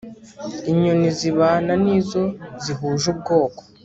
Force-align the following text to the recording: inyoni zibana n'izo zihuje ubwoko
inyoni 0.71 1.07
zibana 1.17 1.73
n'izo 1.83 2.23
zihuje 2.63 3.05
ubwoko 3.13 3.61